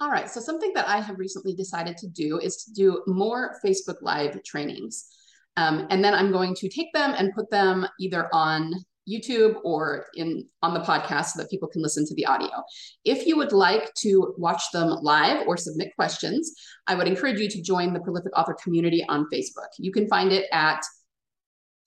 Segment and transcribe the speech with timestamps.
[0.00, 3.58] All right, so something that I have recently decided to do is to do more
[3.64, 5.08] Facebook Live trainings.
[5.56, 8.74] Um, and then I'm going to take them and put them either on
[9.10, 12.62] YouTube or in on the podcast so that people can listen to the audio.
[13.04, 16.54] If you would like to watch them live or submit questions,
[16.86, 19.68] I would encourage you to join the Prolific Author community on Facebook.
[19.78, 20.80] You can find it at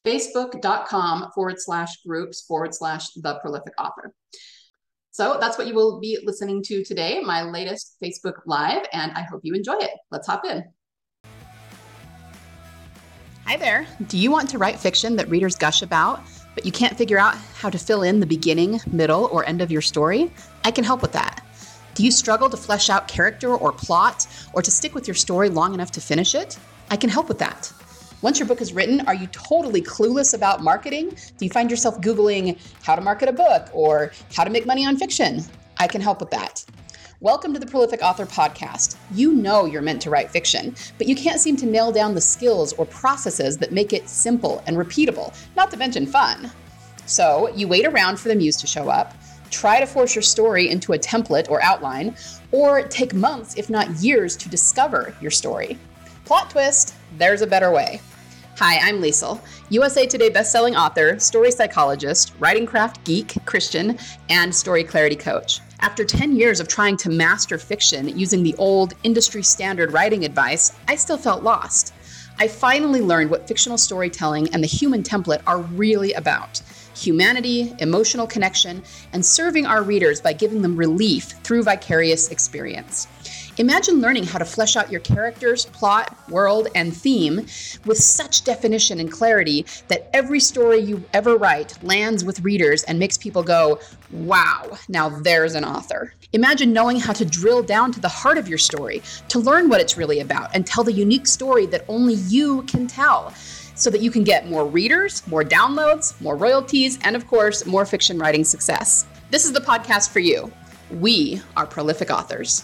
[0.05, 4.13] facebook.com forward slash groups forward slash the prolific author.
[5.11, 9.23] So that's what you will be listening to today, my latest Facebook Live, and I
[9.23, 9.91] hope you enjoy it.
[10.09, 10.63] Let's hop in.
[13.45, 13.85] Hi there.
[14.07, 16.21] Do you want to write fiction that readers gush about,
[16.55, 19.69] but you can't figure out how to fill in the beginning, middle, or end of
[19.69, 20.31] your story?
[20.63, 21.45] I can help with that.
[21.93, 25.49] Do you struggle to flesh out character or plot, or to stick with your story
[25.49, 26.57] long enough to finish it?
[26.89, 27.73] I can help with that.
[28.21, 31.09] Once your book is written, are you totally clueless about marketing?
[31.09, 34.85] Do you find yourself Googling how to market a book or how to make money
[34.85, 35.43] on fiction?
[35.77, 36.63] I can help with that.
[37.19, 38.95] Welcome to the Prolific Author Podcast.
[39.11, 42.21] You know you're meant to write fiction, but you can't seem to nail down the
[42.21, 46.51] skills or processes that make it simple and repeatable, not to mention fun.
[47.07, 49.15] So you wait around for the muse to show up,
[49.49, 52.15] try to force your story into a template or outline,
[52.51, 55.75] or take months, if not years, to discover your story.
[56.25, 57.99] Plot twist there's a better way.
[58.57, 63.97] Hi, I'm Liesl, USA Today bestselling author, story psychologist, writing craft geek, Christian,
[64.29, 65.61] and story clarity coach.
[65.79, 70.73] After 10 years of trying to master fiction using the old industry standard writing advice,
[70.87, 71.93] I still felt lost.
[72.37, 76.61] I finally learned what fictional storytelling and the human template are really about
[76.93, 83.07] humanity, emotional connection, and serving our readers by giving them relief through vicarious experience.
[83.61, 87.45] Imagine learning how to flesh out your characters, plot, world, and theme
[87.85, 92.97] with such definition and clarity that every story you ever write lands with readers and
[92.97, 96.11] makes people go, wow, now there's an author.
[96.33, 99.79] Imagine knowing how to drill down to the heart of your story, to learn what
[99.79, 103.31] it's really about, and tell the unique story that only you can tell
[103.75, 107.85] so that you can get more readers, more downloads, more royalties, and of course, more
[107.85, 109.05] fiction writing success.
[109.29, 110.51] This is the podcast for you.
[110.89, 112.63] We are prolific authors.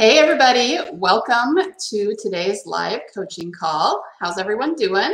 [0.00, 0.78] Hey, everybody.
[0.92, 4.00] Welcome to today's live coaching call.
[4.20, 5.10] How's everyone doing?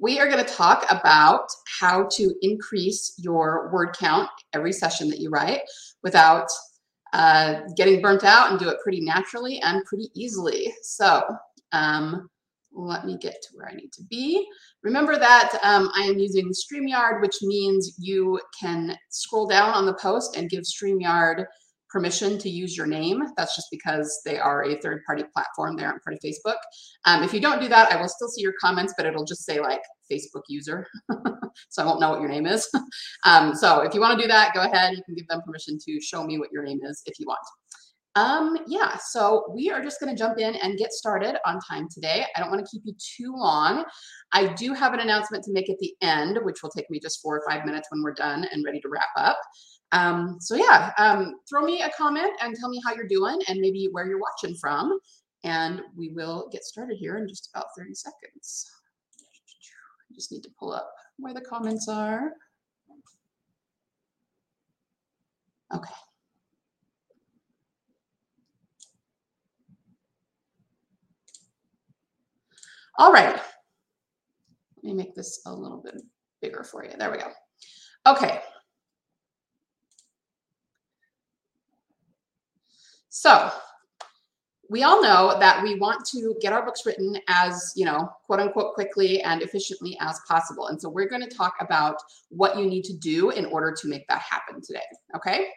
[0.00, 1.46] We are going to talk about
[1.78, 5.60] how to increase your word count every session that you write
[6.02, 6.48] without
[7.12, 10.74] uh, getting burnt out and do it pretty naturally and pretty easily.
[10.82, 11.22] So,
[11.70, 12.28] um,
[12.72, 14.44] let me get to where I need to be.
[14.82, 19.94] Remember that um, I am using StreamYard, which means you can scroll down on the
[19.94, 21.44] post and give StreamYard
[21.90, 23.22] permission to use your name.
[23.36, 25.76] That's just because they are a third party platform.
[25.76, 26.56] They aren't part of Facebook.
[27.04, 29.44] Um, if you don't do that, I will still see your comments, but it'll just
[29.44, 30.86] say like Facebook user.
[31.68, 32.68] so I won't know what your name is.
[33.24, 34.96] um, so if you want to do that, go ahead.
[34.96, 37.40] You can give them permission to show me what your name is if you want.
[38.16, 41.86] Um, yeah, so we are just going to jump in and get started on time
[41.88, 42.26] today.
[42.34, 43.84] I don't want to keep you too long.
[44.32, 47.22] I do have an announcement to make at the end, which will take me just
[47.22, 49.38] four or five minutes when we're done and ready to wrap up.
[49.92, 53.60] Um, so yeah, um, throw me a comment and tell me how you're doing and
[53.60, 54.98] maybe where you're watching from.
[55.42, 58.70] And we will get started here in just about 30 seconds.
[60.10, 62.32] I just need to pull up where the comments are.
[65.74, 65.94] Okay.
[72.98, 73.40] All right.
[74.76, 75.94] Let me make this a little bit
[76.42, 76.90] bigger for you.
[76.98, 77.28] There we go.
[78.06, 78.40] Okay.
[83.10, 83.50] So
[84.70, 88.38] we all know that we want to get our books written as, you know, quote
[88.38, 90.68] unquote, quickly and efficiently as possible.
[90.68, 91.96] And so we're going to talk about
[92.28, 94.80] what you need to do in order to make that happen today.
[95.16, 95.48] Okay.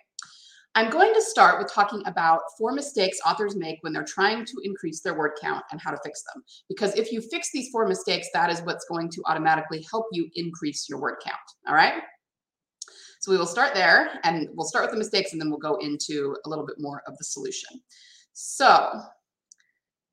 [0.75, 4.53] I'm going to start with talking about four mistakes authors make when they're trying to
[4.63, 6.43] increase their word count and how to fix them.
[6.67, 10.27] Because if you fix these four mistakes, that is what's going to automatically help you
[10.33, 11.37] increase your word count.
[11.67, 12.01] All right.
[13.23, 15.75] So we will start there and we'll start with the mistakes and then we'll go
[15.75, 17.79] into a little bit more of the solution.
[18.33, 18.99] So,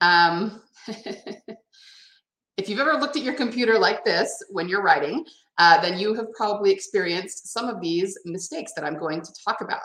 [0.00, 5.24] um, if you've ever looked at your computer like this when you're writing,
[5.58, 9.60] uh, then you have probably experienced some of these mistakes that I'm going to talk
[9.60, 9.80] about.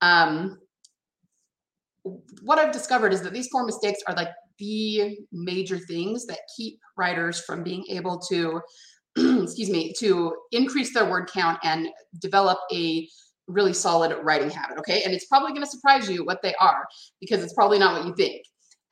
[0.00, 0.58] Um,
[2.40, 6.80] what I've discovered is that these four mistakes are like the major things that keep
[6.96, 8.62] writers from being able to,
[9.42, 11.88] excuse me, to increase their word count and
[12.20, 13.08] develop a
[13.46, 14.78] really solid writing habit.
[14.78, 15.02] Okay.
[15.02, 16.86] And it's probably going to surprise you what they are
[17.20, 18.42] because it's probably not what you think.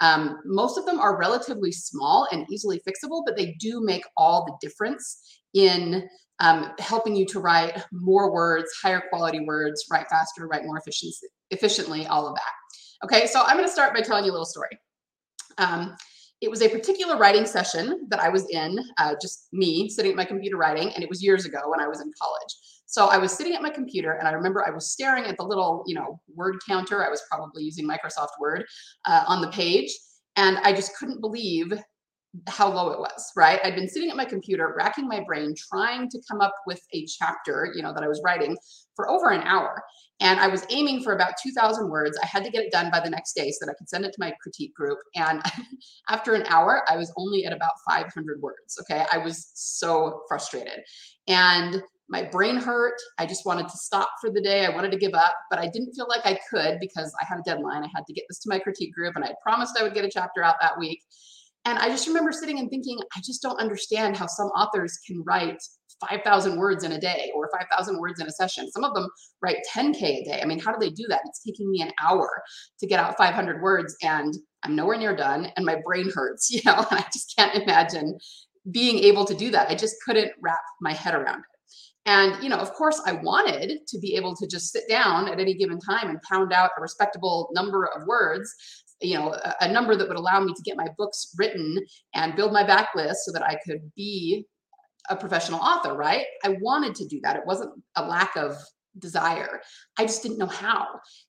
[0.01, 4.45] Um, most of them are relatively small and easily fixable, but they do make all
[4.45, 6.09] the difference in
[6.41, 11.29] um, helping you to write more words, higher quality words, write faster, write more efficiency,
[11.51, 13.05] efficiently, all of that.
[13.05, 14.77] Okay, so I'm going to start by telling you a little story.
[15.59, 15.97] Um,
[16.43, 20.17] it was a particular writing session that I was in, uh, just me sitting at
[20.17, 22.55] my computer writing, and it was years ago when I was in college.
[22.87, 25.45] So I was sitting at my computer, and I remember I was staring at the
[25.45, 27.07] little, you know, word counter.
[27.07, 28.65] I was probably using Microsoft Word
[29.05, 29.97] uh, on the page,
[30.35, 31.73] and I just couldn't believe
[32.49, 33.61] how low it was, right?
[33.63, 37.07] I'd been sitting at my computer, racking my brain, trying to come up with a
[37.07, 38.57] chapter, you know, that I was writing
[38.97, 39.83] for over an hour.
[40.21, 42.19] And I was aiming for about 2,000 words.
[42.23, 44.05] I had to get it done by the next day so that I could send
[44.05, 44.99] it to my critique group.
[45.17, 45.43] And
[46.09, 48.79] after an hour, I was only at about 500 words.
[48.81, 49.05] Okay.
[49.13, 50.81] I was so frustrated.
[51.27, 52.95] And my brain hurt.
[53.19, 54.67] I just wanted to stop for the day.
[54.67, 57.39] I wanted to give up, but I didn't feel like I could because I had
[57.39, 57.83] a deadline.
[57.83, 60.05] I had to get this to my critique group and I promised I would get
[60.05, 61.01] a chapter out that week.
[61.65, 65.23] And I just remember sitting and thinking, I just don't understand how some authors can
[65.25, 65.63] write
[66.09, 68.71] 5,000 words in a day or 5,000 words in a session.
[68.71, 69.09] Some of them
[69.41, 70.41] write 10K a day.
[70.43, 71.21] I mean, how do they do that?
[71.27, 72.43] It's taking me an hour
[72.81, 76.61] to get out 500 words and I'm nowhere near done and my brain hurts, you
[76.65, 78.19] know, and I just can't imagine
[78.71, 79.71] being able to do that.
[79.71, 81.45] I just couldn't wrap my head around it.
[82.05, 85.39] And, you know, of course, I wanted to be able to just sit down at
[85.39, 88.53] any given time and pound out a respectable number of words
[89.03, 91.79] you know a, a, number that would allow me to get my books written
[92.15, 94.47] and build my backlist so that i could be
[95.11, 96.27] a professional author right?
[96.45, 97.37] I wanted to do that.
[97.37, 98.57] It wasn't a lack of
[98.99, 99.61] desire.
[99.99, 100.87] I just didn't know how.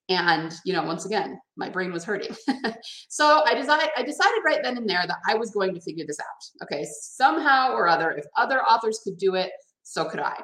[0.10, 2.36] And you know once again my brain was hurting.
[3.08, 6.06] So i decided i decided right then and there that i was going to figure
[6.06, 6.64] this out.
[6.64, 9.52] Okay somehow or other if other authors could do it
[9.84, 10.38] so could i.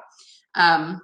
[0.54, 1.00] Um,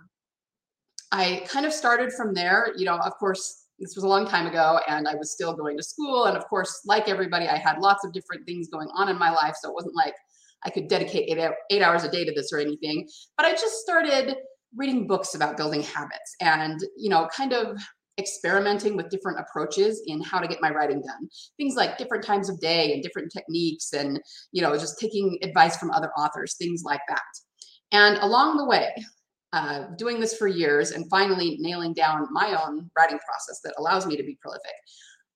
[1.12, 2.72] i kind of started from there.
[2.76, 5.76] You know of course this was a long time ago and I was still going
[5.76, 6.25] to school.
[6.25, 9.31] And of course, like everybody, I had lots of different things going on in my
[9.31, 9.55] life.
[9.61, 10.14] So it wasn't like
[10.64, 13.08] I could dedicate eight, eight hours a day to this or anything.
[13.37, 14.37] But I just started
[14.75, 17.79] reading books about building habits and, you know, kind of
[18.19, 22.49] experimenting with different approaches in how to get my writing done things like different times
[22.49, 24.19] of day and different techniques and
[24.53, 27.20] you know just taking advice from other authors things like that
[27.93, 28.91] and along the way
[29.53, 34.06] uh, doing this for years and finally nailing down my own writing process that allows
[34.06, 34.75] me to be prolific,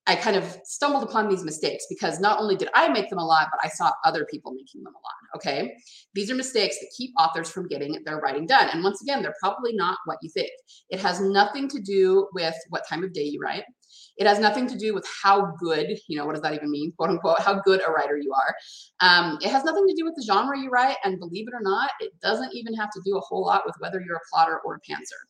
[0.06, 3.24] I kind of stumbled upon these mistakes because not only did I make them a
[3.24, 5.36] lot, but I saw other people making them a lot.
[5.36, 5.74] Okay.
[6.14, 8.68] These are mistakes that keep authors from getting their writing done.
[8.72, 10.50] And once again, they're probably not what you think.
[10.88, 13.64] It has nothing to do with what time of day you write.
[14.16, 16.92] It has nothing to do with how good, you know, what does that even mean,
[16.96, 18.54] quote unquote, how good a writer you are.
[19.00, 20.96] Um, it has nothing to do with the genre you write.
[21.04, 23.76] And believe it or not, it doesn't even have to do a whole lot with
[23.78, 25.20] whether you're a plotter or a pantser.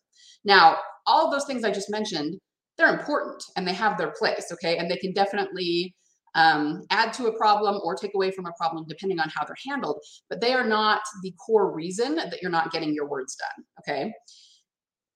[0.45, 2.39] Now, all of those things I just mentioned,
[2.81, 4.79] they're important and they have their place, okay?
[4.79, 5.95] And they can definitely
[6.35, 9.57] um, add to a problem or take away from a problem depending on how they're
[9.69, 9.99] handled,
[10.29, 14.13] but they are not the core reason that you're not getting your words done, okay?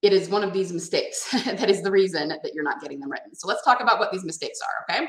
[0.05, 3.11] it is one of these mistakes that is the reason that you're not getting them
[3.11, 3.33] written.
[3.33, 5.07] So let's talk about what these mistakes are, okay?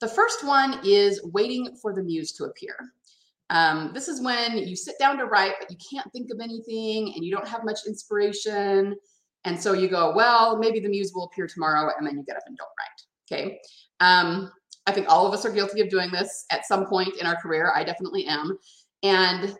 [0.00, 2.74] The first one is waiting for the muse to appear.
[3.50, 7.12] Um, this is when you sit down to write, but you can't think of anything
[7.14, 8.96] and you don't have much inspiration.
[9.46, 12.36] And so you go, well, maybe the muse will appear tomorrow, and then you get
[12.36, 13.40] up and don't write.
[13.40, 13.60] Okay.
[14.00, 14.50] Um,
[14.86, 17.36] I think all of us are guilty of doing this at some point in our
[17.36, 17.72] career.
[17.74, 18.58] I definitely am.
[19.02, 19.56] And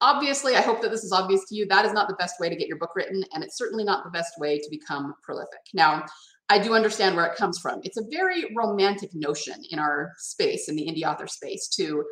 [0.00, 1.66] obviously, I hope that this is obvious to you.
[1.66, 4.04] That is not the best way to get your book written, and it's certainly not
[4.04, 5.60] the best way to become prolific.
[5.74, 6.04] Now,
[6.48, 7.80] I do understand where it comes from.
[7.82, 12.04] It's a very romantic notion in our space, in the indie author space, to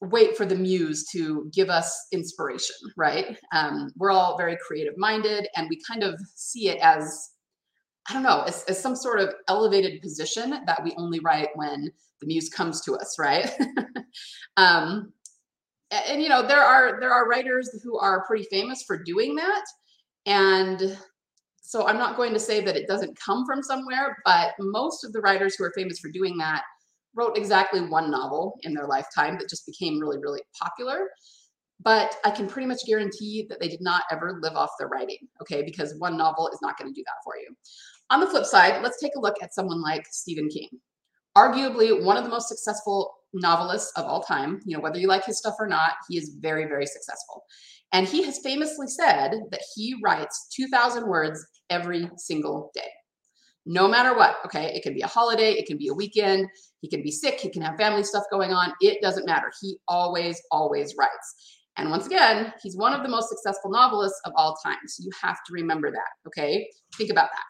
[0.00, 3.36] wait for the muse to give us inspiration, right?
[3.52, 7.30] Um, we're all very creative minded, and we kind of see it as
[8.08, 11.92] I don't know, as, as some sort of elevated position that we only write when
[12.20, 13.48] the muse comes to us, right?
[14.56, 15.12] um,
[15.90, 19.64] and you know there are there are writers who are pretty famous for doing that
[20.26, 20.98] and
[21.60, 25.12] so i'm not going to say that it doesn't come from somewhere but most of
[25.12, 26.62] the writers who are famous for doing that
[27.14, 31.08] wrote exactly one novel in their lifetime that just became really really popular
[31.82, 35.18] but i can pretty much guarantee that they did not ever live off their writing
[35.40, 37.54] okay because one novel is not going to do that for you
[38.10, 40.68] on the flip side let's take a look at someone like stephen king
[41.36, 44.60] arguably one of the most successful novelists of all time.
[44.64, 47.44] You know, whether you like his stuff or not, he is very, very successful.
[47.92, 52.88] And he has famously said that he writes 2,000 words every single day.
[53.66, 54.36] No matter what.
[54.44, 54.72] Okay.
[54.74, 56.48] It can be a holiday, it can be a weekend,
[56.80, 58.72] he can be sick, he can have family stuff going on.
[58.80, 59.52] It doesn't matter.
[59.60, 61.58] He always, always writes.
[61.76, 64.78] And once again, he's one of the most successful novelists of all time.
[64.86, 66.28] So you have to remember that.
[66.28, 66.68] Okay.
[66.96, 67.44] Think about that.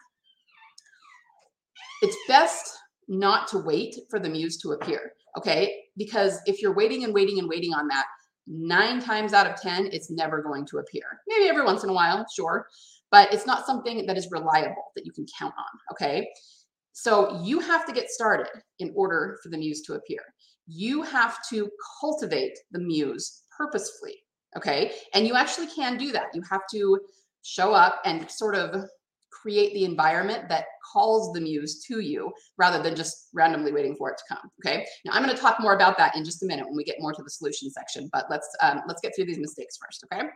[2.07, 2.77] It's best
[3.07, 5.11] not to wait for the muse to appear.
[5.37, 5.75] Okay.
[5.97, 8.05] Because if you're waiting and waiting and waiting on that,
[8.47, 11.03] nine times out of 10, it's never going to appear.
[11.27, 12.67] Maybe every once in a while, sure.
[13.11, 15.79] But it's not something that is reliable that you can count on.
[15.91, 16.29] Okay.
[16.93, 18.49] So you have to get started
[18.79, 20.21] in order for the muse to appear.
[20.67, 24.15] You have to cultivate the muse purposefully.
[24.57, 24.91] Okay.
[25.13, 26.27] And you actually can do that.
[26.33, 26.99] You have to
[27.43, 28.85] show up and sort of
[29.31, 34.11] create the environment that calls the muse to you rather than just randomly waiting for
[34.11, 34.51] it to come.
[34.63, 34.85] Okay.
[35.05, 36.97] Now I'm going to talk more about that in just a minute when we get
[36.99, 40.05] more to the solution section, but let's um, let's get through these mistakes first.
[40.11, 40.27] Okay.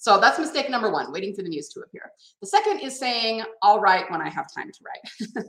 [0.00, 2.10] So that's mistake number one, waiting for the muse to appear.
[2.40, 5.44] The second is saying, I'll write when I have time to write.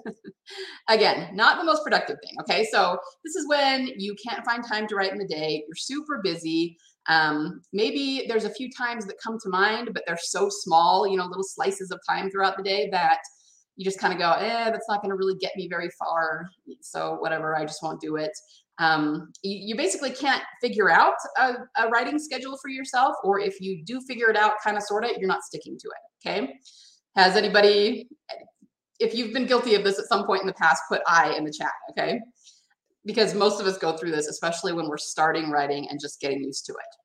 [0.90, 2.36] Again, not the most productive thing.
[2.42, 2.68] Okay.
[2.70, 5.64] So this is when you can't find time to write in the day.
[5.66, 6.78] You're super busy.
[7.08, 11.16] Um, maybe there's a few times that come to mind, but they're so small, you
[11.16, 13.20] know, little slices of time throughout the day that
[13.78, 16.50] you just kind of go, eh, that's not going to really get me very far.
[16.82, 18.32] So whatever, I just won't do it.
[18.82, 23.62] Um, you, you, basically can't figure out a, a, writing schedule for yourself, or if
[23.62, 26.28] you do figure it out, kind of sort of, you're not sticking to it.
[26.28, 26.54] Okay.
[27.16, 28.10] Has anybody,
[29.00, 31.44] if you've been guilty of this at some point in the past, put I in
[31.46, 31.74] the chat.
[31.92, 32.20] Okay
[33.06, 36.44] because most of us go through this, especially when we're starting writing and just getting
[36.44, 36.96] used to it.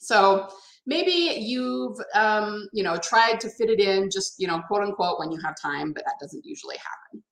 [0.00, 0.48] So
[0.86, 5.18] maybe you've, um, you know, tried to fit it in just, you know, quote unquote,
[5.18, 7.24] when you have time, but that doesn't usually happen.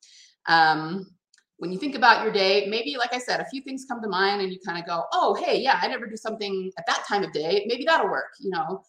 [0.48, 1.06] Um,
[1.62, 4.08] when you think about your day, maybe, like I said, a few things come to
[4.08, 7.04] mind and you kind of go, oh, hey, yeah, I never do something at that
[7.06, 7.64] time of day.
[7.68, 8.82] Maybe that'll work, you know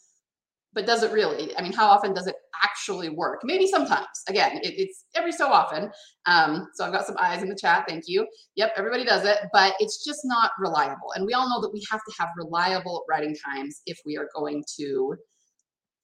[0.74, 1.56] but does it really?
[1.58, 3.42] I mean, how often does it actually work?
[3.44, 4.08] Maybe sometimes.
[4.27, 5.92] Again, it, it's every so often.
[6.25, 7.86] Um, so I've got some eyes in the chat.
[7.88, 8.27] Thank you.
[8.56, 11.13] Yep, everybody does it, but it's just not reliable.
[11.15, 14.30] And we all know that we have to have reliable writing times if we are
[14.36, 15.15] going to,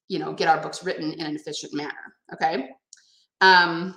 [0.07, 2.15] you know, get our books written in an efficient manner.
[2.33, 2.69] Okay.
[3.41, 3.95] Um,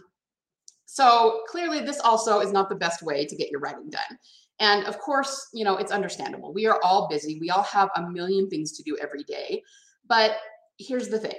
[0.93, 4.19] so clearly, this also is not the best way to get your writing done.
[4.61, 6.53] And of course, you know, it's understandable.
[6.53, 7.39] We are all busy.
[7.41, 9.63] We all have a million things to do every day.
[10.07, 10.37] But
[10.79, 11.37] here's the thing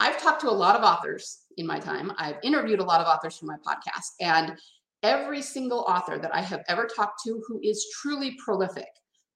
[0.00, 3.06] I've talked to a lot of authors in my time, I've interviewed a lot of
[3.06, 4.56] authors for my podcast, and
[5.04, 8.88] every single author that I have ever talked to who is truly prolific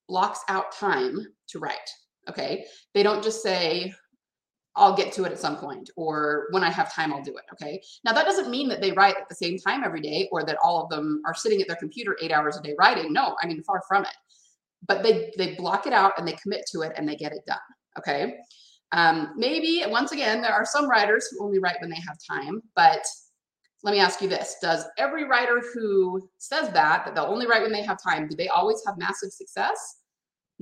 [0.08, 1.88] blocks out time to write.
[2.28, 2.64] Okay.
[2.94, 3.94] They don't just say,
[4.76, 7.44] I'll get to it at some point, or when I have time, I'll do it.
[7.52, 7.80] Okay.
[8.04, 10.58] Now, that doesn't mean that they write at the same time every day or that
[10.62, 13.12] all of them are sitting at their computer eight hours a day writing.
[13.12, 14.16] No, I mean, far from it.
[14.86, 17.46] But they, they block it out and they commit to it and they get it
[17.46, 17.58] done.
[17.98, 18.38] Okay.
[18.92, 22.60] Um, maybe, once again, there are some writers who only write when they have time,
[22.76, 23.04] but
[23.82, 27.62] let me ask you this Does every writer who says that, that they'll only write
[27.62, 29.98] when they have time, do they always have massive success?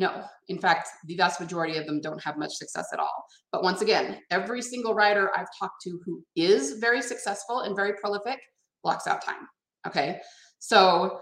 [0.03, 0.25] No.
[0.49, 3.25] In fact, the vast majority of them don't have much success at all.
[3.53, 7.93] But once again, every single writer I've talked to who is very successful and very
[8.01, 8.41] prolific
[8.83, 9.47] blocks out time.
[9.87, 10.19] Okay.
[10.59, 11.21] So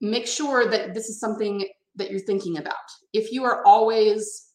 [0.00, 2.86] make sure that this is something that you're thinking about.
[3.12, 4.52] If you are always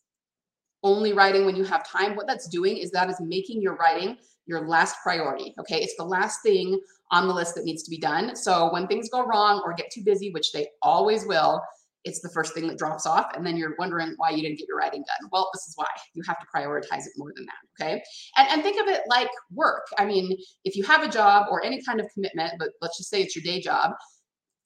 [0.84, 4.15] only writing when you have time, what that's doing is that is making your writing
[4.46, 5.53] your last priority.
[5.60, 5.81] Okay.
[5.81, 6.79] It's the last thing
[7.12, 8.38] on the list that needs to be done.
[8.38, 11.62] So when things go wrong or get too busy, which they always will,
[12.04, 13.36] it's the first thing that drops off.
[13.36, 15.30] And then you're wondering why you didn't get your writing done.
[15.32, 17.86] Well, this is why you have to prioritize it more than that.
[17.86, 18.01] Okay.
[18.38, 19.86] And, and think of it like work.
[19.98, 23.10] I mean, if you have a job or any kind of commitment, but let's just
[23.10, 23.92] say it's your day job,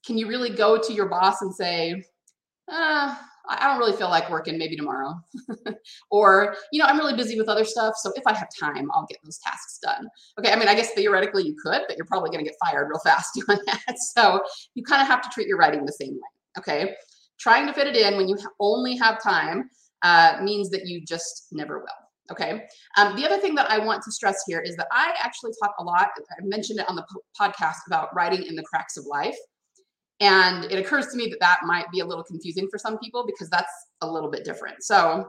[0.06, 2.04] can you really go to your boss and say,
[2.72, 3.16] uh,
[3.50, 5.20] I don't really feel like working, maybe tomorrow.
[6.12, 7.96] or, you know, I'm really busy with other stuff.
[7.98, 10.08] So if I have time, I'll get those tasks done.
[10.40, 10.52] Okay.
[10.52, 13.00] I mean, I guess theoretically you could, but you're probably going to get fired real
[13.04, 13.96] fast doing that.
[14.16, 14.42] So
[14.76, 16.60] you kind of have to treat your writing the same way.
[16.60, 16.96] Okay.
[17.42, 19.70] Trying to fit it in when you only have time
[20.04, 21.88] uh, means that you just never will.
[22.32, 22.66] Okay.
[22.98, 25.74] Um, the other thing that I want to stress here is that I actually talk
[25.80, 27.06] a lot, I mentioned it on the
[27.40, 29.36] podcast about writing in the cracks of life.
[30.20, 33.26] And it occurs to me that that might be a little confusing for some people
[33.26, 34.84] because that's a little bit different.
[34.84, 35.28] So,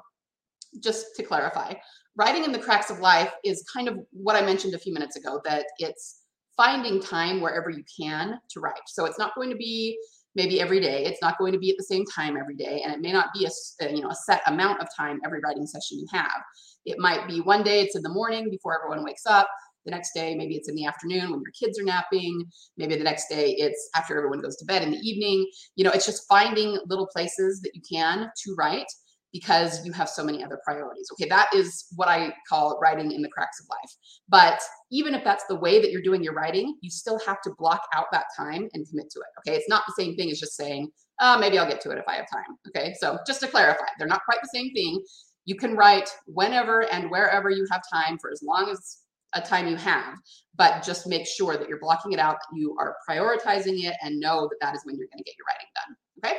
[0.81, 1.75] just to clarify,
[2.16, 5.16] writing in the cracks of life is kind of what I mentioned a few minutes
[5.16, 6.21] ago that it's
[6.57, 8.83] finding time wherever you can to write.
[8.87, 9.99] So, it's not going to be
[10.34, 12.92] maybe every day it's not going to be at the same time every day and
[12.92, 15.66] it may not be a, uh, you know a set amount of time every writing
[15.66, 16.42] session you have
[16.84, 19.48] it might be one day it's in the morning before everyone wakes up
[19.84, 22.44] the next day, maybe it's in the afternoon when your kids are napping.
[22.76, 25.50] Maybe the next day it's after everyone goes to bed in the evening.
[25.76, 28.86] You know, it's just finding little places that you can to write
[29.32, 31.08] because you have so many other priorities.
[31.12, 33.90] Okay, that is what I call writing in the cracks of life.
[34.28, 34.60] But
[34.90, 37.82] even if that's the way that you're doing your writing, you still have to block
[37.94, 39.26] out that time and commit to it.
[39.40, 41.98] Okay, it's not the same thing as just saying, oh, maybe I'll get to it
[41.98, 42.56] if I have time.
[42.68, 45.02] Okay, so just to clarify, they're not quite the same thing.
[45.44, 48.98] You can write whenever and wherever you have time for as long as
[49.34, 50.14] a time you have,
[50.56, 54.20] but just make sure that you're blocking it out, that you are prioritizing it, and
[54.20, 55.96] know that that is when you're going to get your writing done.
[56.22, 56.38] Okay,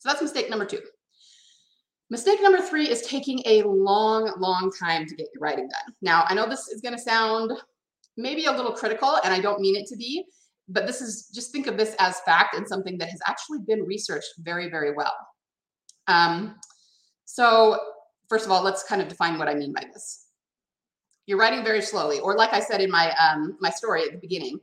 [0.00, 0.80] so that's mistake number two.
[2.10, 5.94] Mistake number three is taking a long, long time to get your writing done.
[6.02, 7.52] Now, I know this is going to sound
[8.16, 10.24] maybe a little critical, and I don't mean it to be,
[10.68, 13.84] but this is just think of this as fact and something that has actually been
[13.84, 15.14] researched very, very well.
[16.08, 16.56] Um,
[17.26, 17.78] so,
[18.28, 20.26] first of all, let's kind of define what I mean by this.
[21.26, 24.18] You're writing very slowly, or like I said in my um, my story at the
[24.18, 24.58] beginning,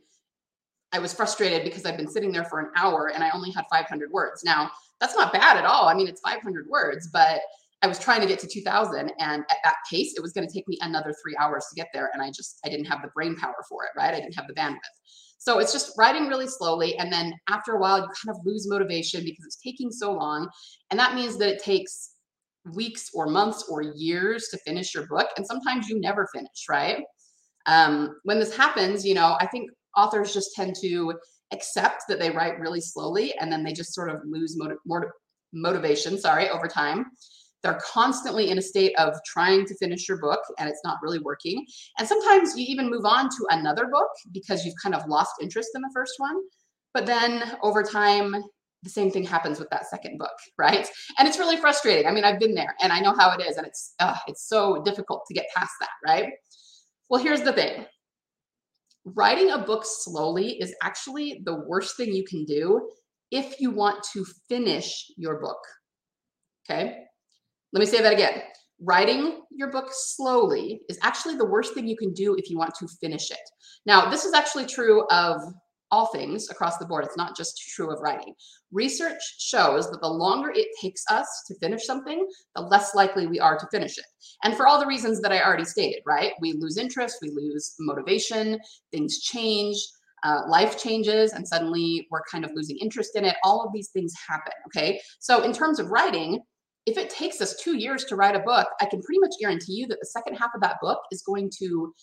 [0.92, 3.63] I was frustrated because I've been sitting there for an hour and I only had
[3.72, 4.44] 500 words.
[4.44, 5.88] Now, that's not bad at all.
[5.88, 7.42] I mean, it's 500 words, but
[7.84, 10.54] I was trying to get to 2000 and at that pace, it was going to
[10.54, 12.10] take me another three hours to get there.
[12.13, 14.13] And I just, I didn't have the brain power for it, right?
[14.13, 14.80] I didn't have the bandwidth.
[15.38, 16.98] So it's just writing really slowly.
[16.98, 20.50] And then after a while, you kind of lose motivation because it's taking so long.
[20.89, 22.16] And that means that it takes
[22.74, 25.27] weeks or months or years to finish your book.
[25.38, 27.04] And sometimes you never finish, right?
[27.68, 31.13] Um, when this happens, you know, I think authors just tend to
[31.51, 35.12] accept that they write really slowly and then they just sort of lose motiv-
[35.54, 37.06] motivation, sorry, over time.
[37.63, 41.20] They're constantly in a state of trying to finish your book and it's not really
[41.20, 41.66] working.
[41.98, 45.70] And sometimes you even move on to another book because you've kind of lost interest
[45.75, 46.38] in the first one.
[46.94, 48.36] But then over time,
[48.84, 50.88] the same thing happens with that second book, right?
[51.18, 52.06] And it's really frustrating.
[52.06, 54.48] I mean, I've been there and I know how it is, and it's uh, it's
[54.48, 56.34] so difficult to get past that, right?
[57.10, 57.86] Well, here's the thing
[59.16, 62.90] writing a book slowly is actually the worst thing you can do
[63.32, 65.60] if you want to finish your book.
[66.70, 66.98] Okay.
[67.74, 68.42] Let me say that again.
[68.80, 72.76] Writing your book slowly is actually the worst thing you can do if you want
[72.76, 73.40] to finish it.
[73.86, 75.42] Now, this is actually true of
[75.91, 77.06] all things across the board.
[77.06, 78.34] It's not just true of writing.
[78.71, 83.39] Research shows that the longer it takes us to finish something, the less likely we
[83.39, 84.06] are to finish it.
[84.43, 86.34] And for all the reasons that I already stated, right?
[86.41, 88.60] We lose interest, we lose motivation,
[88.91, 89.78] things change,
[90.23, 93.36] uh, life changes, and suddenly we're kind of losing interest in it.
[93.43, 95.00] All of these things happen, okay?
[95.19, 96.39] So, in terms of writing,
[96.86, 99.73] if it takes us two years to write a book, I can pretty much guarantee
[99.73, 101.93] you that the second half of that book is going to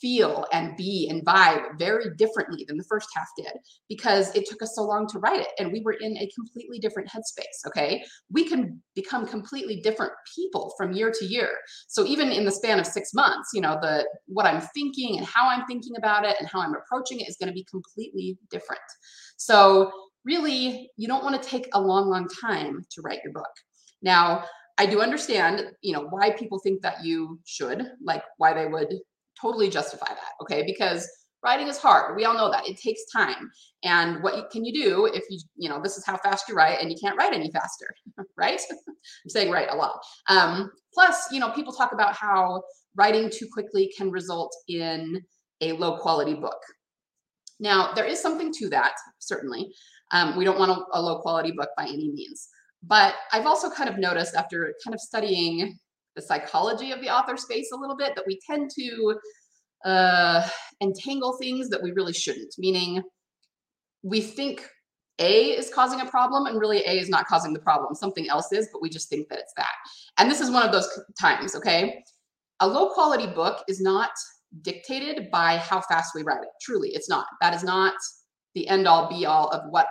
[0.00, 3.52] feel and be and vibe very differently than the first half did
[3.88, 6.78] because it took us so long to write it and we were in a completely
[6.78, 8.04] different headspace okay?
[8.30, 11.50] We can become completely different people from year to year.
[11.88, 15.26] So even in the span of 6 months you know the what i'm thinking and
[15.26, 18.38] how i'm thinking about it and how i'm approaching it is going to be completely
[18.50, 18.80] different.
[19.36, 19.92] So
[20.24, 23.54] really you don't want to take a long long time to write your book.
[24.02, 24.44] Now
[24.78, 28.94] I do understand, you know, why people think that you should, like why they would
[29.40, 30.32] totally justify that.
[30.42, 30.64] Okay.
[30.64, 31.08] Because
[31.42, 32.16] writing is hard.
[32.16, 33.50] We all know that it takes time.
[33.84, 36.80] And what can you do if you, you know, this is how fast you write
[36.80, 37.86] and you can't write any faster,
[38.36, 38.60] right?
[38.70, 40.00] I'm saying write a lot.
[40.28, 42.62] Um, plus, you know, people talk about how
[42.96, 45.22] writing too quickly can result in
[45.60, 46.60] a low quality book.
[47.60, 49.72] Now, there is something to that, certainly.
[50.12, 52.48] Um, we don't want a, a low quality book by any means.
[52.82, 55.78] But I've also kind of noticed after kind of studying
[56.16, 59.18] the psychology of the author space a little bit that we tend to
[59.84, 60.48] uh,
[60.80, 63.02] entangle things that we really shouldn't, meaning
[64.02, 64.66] we think
[65.18, 67.94] A is causing a problem and really A is not causing the problem.
[67.94, 69.72] Something else is, but we just think that it's that.
[70.18, 70.88] And this is one of those
[71.20, 72.02] times, okay?
[72.60, 74.10] A low quality book is not
[74.62, 76.48] dictated by how fast we write it.
[76.62, 77.26] Truly, it's not.
[77.40, 77.94] That is not
[78.54, 79.88] the end all be all of what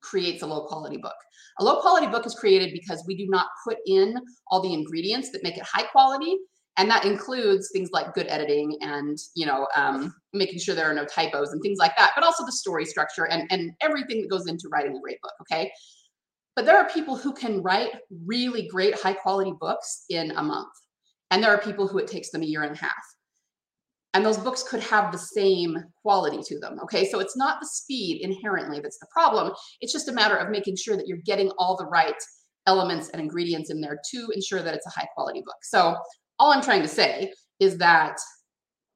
[0.00, 1.14] creates a low quality book.
[1.58, 4.16] A low quality book is created because we do not put in
[4.48, 6.36] all the ingredients that make it high quality.
[6.76, 10.94] And that includes things like good editing and, you know, um, making sure there are
[10.94, 14.30] no typos and things like that, but also the story structure and, and everything that
[14.30, 15.34] goes into writing a great book.
[15.42, 15.70] Okay.
[16.56, 17.90] But there are people who can write
[18.24, 20.72] really great high quality books in a month.
[21.30, 23.04] And there are people who it takes them a year and a half
[24.14, 27.08] and those books could have the same quality to them okay?
[27.08, 29.52] So it's not the speed inherently that's the problem.
[29.80, 32.20] It's just a matter of making sure that you're getting all the right
[32.66, 35.56] elements and ingredients in there to ensure that it's a high quality book.
[35.62, 35.96] So
[36.38, 38.16] all i'm trying to say is that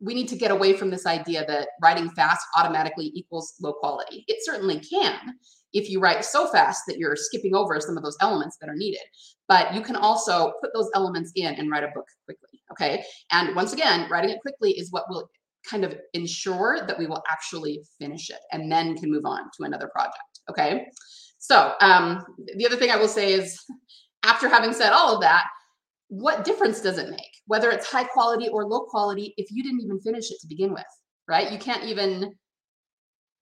[0.01, 4.25] we need to get away from this idea that writing fast automatically equals low quality.
[4.29, 5.35] It certainly can
[5.73, 8.77] if you write so fast that you're skipping over some of those elements that are
[8.77, 9.01] needed.
[9.49, 13.05] But you can also put those elements in and write a book quickly Okay.
[13.33, 15.29] And once again, writing it quickly is what will
[15.69, 19.65] kind of ensure that we will actually finish it and then can move on to
[19.65, 20.41] another project.
[20.51, 20.87] Okay.
[21.39, 22.23] So um,
[22.57, 23.59] the other thing I will say is
[24.23, 25.47] after having said all of that,
[26.09, 29.81] what difference does it make whether it's high quality or low quality if you didn't
[29.81, 30.85] even finish it to begin with,
[31.29, 31.53] right?
[31.53, 32.33] You can't even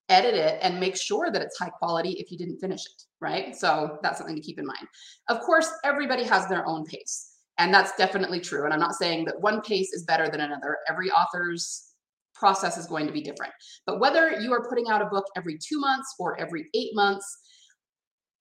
[0.08, 3.54] edit it and make sure that it's high quality if you didn't finish it, right?
[3.56, 4.86] So that's something to keep in mind.
[5.28, 7.31] Of course, everybody has their own pace.
[7.58, 8.64] And that's definitely true.
[8.64, 10.78] And I'm not saying that one pace is better than another.
[10.88, 11.92] Every author's
[12.34, 13.52] process is going to be different.
[13.86, 17.24] But whether you are putting out a book every two months or every eight months,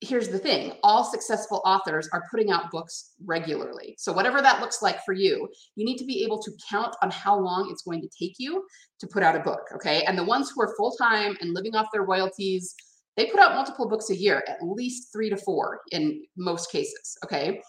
[0.02, 3.96] here's the thing all successful authors are putting out books regularly.
[4.00, 7.12] So, whatever that looks like for you, you need to be able to count on
[7.12, 8.64] how long it's going to take you
[9.00, 9.62] to put out a book.
[9.76, 10.04] Okay.
[10.04, 12.74] And the ones who are full time and living off their royalties,
[13.16, 17.18] they put out multiple books a year, at least three to four in most cases.
[17.24, 17.62] Okay.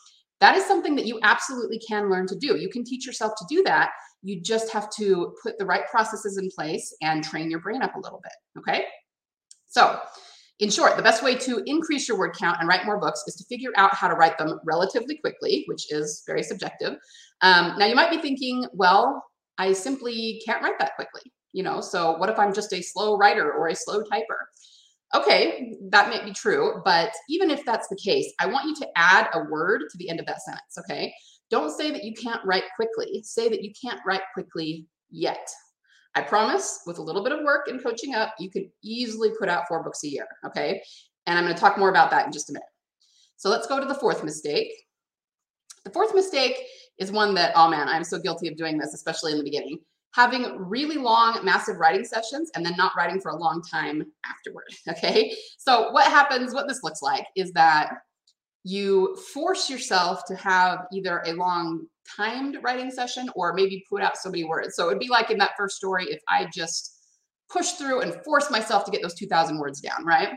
[0.43, 2.57] That is something that you absolutely can learn to do.
[2.57, 3.91] You can teach yourself to do that.
[4.25, 7.95] You just have to put the right processes in place and train your brain up
[7.95, 8.33] a little bit.
[8.59, 8.87] Okay.
[9.69, 10.01] So,
[10.59, 13.37] in short, the best way to increase your word count and write more books is
[13.37, 16.97] to figure out how to write them relatively quickly, which is very subjective.
[17.43, 19.25] Um, now, you might be thinking, well,
[19.59, 21.23] I simply can't write that quickly.
[21.53, 24.41] You know, so what if I'm just a slow writer or a slow typer?
[25.15, 28.89] Okay, that may be true, but even if that's the case, I want you to
[28.97, 31.13] add a word to the end of that sentence, okay?
[31.51, 33.21] Don't say that you can't write quickly.
[33.23, 35.47] Say that you can't write quickly yet.
[36.15, 39.51] I promise, with a little bit of work and coaching up, you could easily put
[39.51, 40.83] out four books a year, okay?
[41.27, 42.69] And I'm going to talk more about that in just a minute.
[43.37, 44.73] So let's go to the fourth mistake.
[45.85, 46.57] The fourth mistake
[46.99, 49.79] is one that, oh man, I'm so guilty of doing this, especially in the beginning
[50.13, 54.65] having really long, massive writing sessions and then not writing for a long time afterward.
[54.89, 55.35] Okay.
[55.59, 57.91] So, what happens, what this looks like is that
[58.65, 64.17] you force yourself to have either a long timed writing session or maybe put out
[64.17, 64.77] so many words.
[64.77, 66.99] So, it'd be like in that first story if I just
[67.51, 70.31] push through and force myself to get those 2,000 words down, right?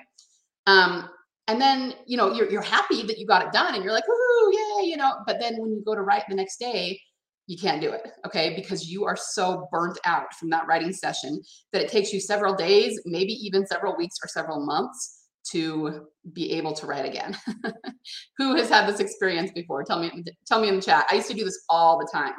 [0.68, 1.10] Um,
[1.48, 4.06] and then you know you're, you're happy that you got it done and you're like
[4.06, 7.00] woohoo yeah you know but then when you go to write the next day
[7.48, 8.56] you can't do it, okay?
[8.56, 11.42] Because you are so burnt out from that writing session
[11.74, 16.54] that it takes you several days, maybe even several weeks or several months to be
[16.54, 17.38] able to write again.
[18.38, 19.84] Who has had this experience before?
[19.84, 21.06] Tell me tell me in the chat.
[21.12, 22.34] I used to do this all the time.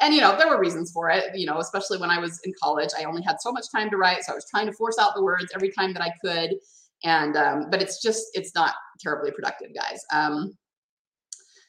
[0.00, 2.52] And you know, there were reasons for it, you know, especially when I was in
[2.60, 2.90] college.
[2.98, 5.14] I only had so much time to write, so I was trying to force out
[5.14, 6.56] the words every time that I could.
[7.04, 10.00] And um, but it's just it's not terribly productive, guys.
[10.12, 10.52] Um,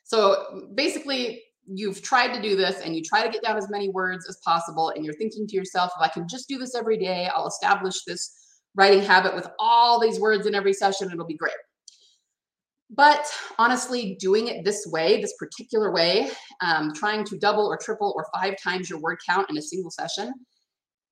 [0.05, 3.89] so basically you've tried to do this and you try to get down as many
[3.89, 6.97] words as possible and you're thinking to yourself if i can just do this every
[6.97, 8.39] day i'll establish this
[8.75, 11.53] writing habit with all these words in every session it'll be great.
[12.91, 18.13] But honestly doing it this way this particular way um, trying to double or triple
[18.15, 20.33] or five times your word count in a single session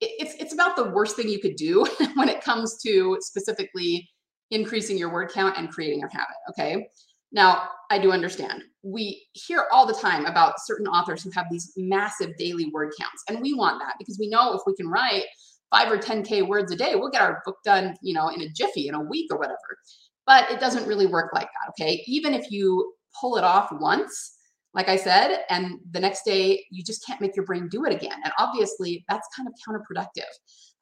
[0.00, 4.08] it, it's, it's about the worst thing you could do when it comes to specifically
[4.50, 6.88] increasing your word count and creating a habit okay
[7.32, 8.62] now, I do understand.
[8.82, 13.22] We hear all the time about certain authors who have these massive daily word counts,
[13.28, 15.24] and we want that because we know if we can write
[15.70, 18.48] five or 10K words a day, we'll get our book done, you know, in a
[18.48, 19.78] jiffy, in a week or whatever.
[20.26, 22.02] But it doesn't really work like that, okay?
[22.06, 24.34] Even if you pull it off once,
[24.74, 27.92] like I said, and the next day you just can't make your brain do it
[27.92, 28.18] again.
[28.24, 30.30] And obviously, that's kind of counterproductive.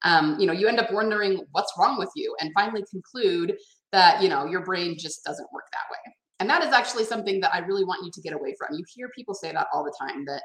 [0.05, 3.57] Um, you know, you end up wondering what's wrong with you and finally conclude
[3.93, 6.15] that, you know, your brain just doesn't work that way.
[6.39, 8.77] And that is actually something that I really want you to get away from.
[8.77, 10.43] You hear people say that all the time that,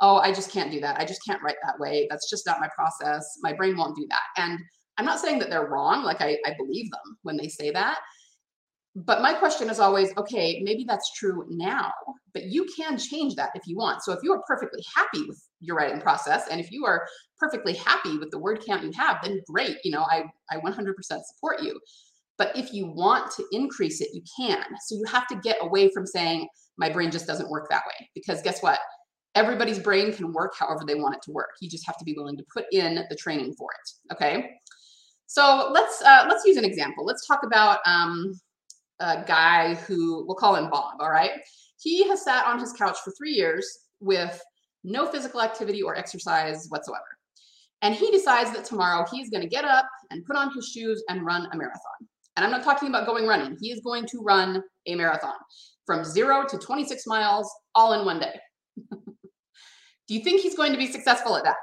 [0.00, 1.00] oh, I just can't do that.
[1.00, 2.06] I just can't write that way.
[2.10, 3.38] That's just not my process.
[3.42, 4.42] My brain won't do that.
[4.42, 4.58] And
[4.98, 6.02] I'm not saying that they're wrong.
[6.02, 8.00] Like I, I believe them when they say that.
[8.94, 11.90] But my question is always, okay, maybe that's true now,
[12.34, 14.02] but you can change that if you want.
[14.02, 17.06] So if you are perfectly happy with your writing process, and if you are
[17.38, 19.78] perfectly happy with the word count you have, then great.
[19.82, 21.80] You know, I, I 100% support you.
[22.42, 24.64] But if you want to increase it, you can.
[24.84, 28.10] So you have to get away from saying, my brain just doesn't work that way.
[28.16, 28.80] Because guess what?
[29.36, 31.50] Everybody's brain can work however they want it to work.
[31.60, 34.12] You just have to be willing to put in the training for it.
[34.14, 34.56] Okay.
[35.28, 37.04] So let's uh, let's use an example.
[37.04, 38.34] Let's talk about um,
[38.98, 40.94] a guy who we'll call him Bob.
[40.98, 41.30] All right.
[41.78, 43.64] He has sat on his couch for three years
[44.00, 44.42] with
[44.82, 47.04] no physical activity or exercise whatsoever.
[47.82, 51.04] And he decides that tomorrow he's going to get up and put on his shoes
[51.08, 52.08] and run a marathon.
[52.36, 53.56] And I'm not talking about going running.
[53.60, 55.34] He is going to run a marathon
[55.86, 58.34] from zero to 26 miles all in one day.
[60.08, 61.56] Do you think he's going to be successful at that?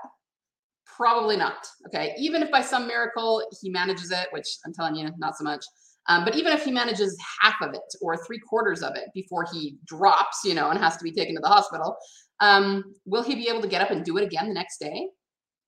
[0.86, 1.66] Probably not.
[1.88, 2.14] Okay.
[2.18, 5.64] Even if by some miracle he manages it, which I'm telling you, not so much.
[6.08, 9.46] Um, but even if he manages half of it or three quarters of it before
[9.54, 11.96] he drops, you know, and has to be taken to the hospital,
[12.40, 15.08] um, will he be able to get up and do it again the next day?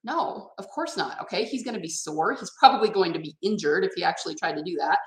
[0.03, 1.21] No, of course not.
[1.21, 1.45] Okay.
[1.45, 2.33] He's going to be sore.
[2.33, 4.97] He's probably going to be injured if he actually tried to do that.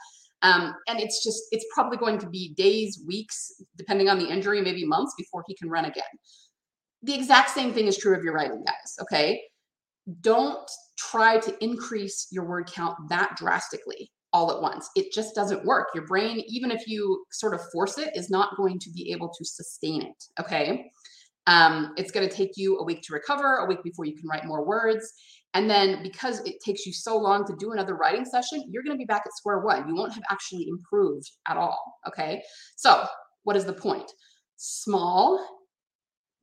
[0.43, 4.61] Um, and it's just, it's probably going to be days, weeks, depending on the injury,
[4.61, 6.05] maybe months before he can run again.
[7.03, 8.97] The exact same thing is true of your writing, guys.
[9.01, 9.43] Okay.
[10.21, 14.91] Don't try to increase your word count that drastically all at once.
[14.97, 15.89] It just doesn't work.
[15.95, 19.29] Your brain, even if you sort of force it, is not going to be able
[19.29, 20.25] to sustain it.
[20.39, 20.91] Okay.
[21.47, 24.29] Um, it's going to take you a week to recover, a week before you can
[24.29, 25.13] write more words.
[25.55, 28.97] And then because it takes you so long to do another writing session, you're going
[28.97, 29.89] to be back at square one.
[29.89, 31.99] You won't have actually improved at all.
[32.09, 32.43] Okay.
[32.77, 33.07] So,
[33.45, 34.11] what is the point?
[34.57, 35.65] Small,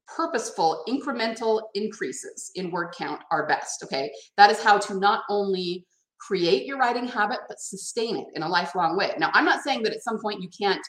[0.07, 3.83] purposeful, incremental increases in word count are best.
[3.83, 4.11] Okay.
[4.37, 5.85] That is how to not only
[6.19, 9.11] create your writing habit, but sustain it in a lifelong way.
[9.17, 10.81] Now, I'm not saying that at some point you can't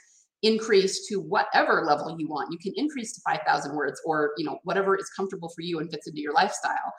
[0.42, 2.52] increase to whatever level you want.
[2.52, 5.90] You can increase to 5,000 words or, you know, whatever is comfortable for you and
[5.90, 6.92] fits into your lifestyle.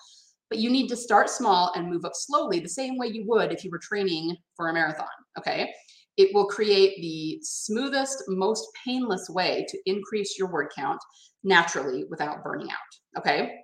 [0.49, 3.51] But you need to start small and move up slowly, the same way you would
[3.51, 5.07] if you were training for a marathon.
[5.37, 5.73] Okay.
[6.15, 10.99] It will create the smoothest, most painless way to increase your word count
[11.43, 13.19] naturally without burning out.
[13.19, 13.55] Okay.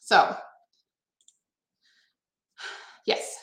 [0.00, 0.34] So,
[3.06, 3.36] yes.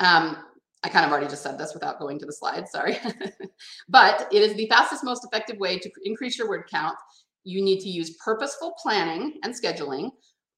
[0.00, 0.36] Um,
[0.82, 2.98] I kind of already just said this without going to the slide, sorry.
[3.88, 6.96] but it is the fastest, most effective way to increase your word count.
[7.44, 10.10] You need to use purposeful planning and scheduling,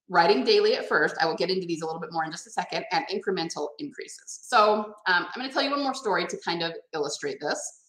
[0.08, 1.16] writing daily at first.
[1.20, 3.68] I will get into these a little bit more in just a second, and incremental
[3.78, 4.40] increases.
[4.42, 7.80] So um, I'm going to tell you one more story to kind of illustrate this.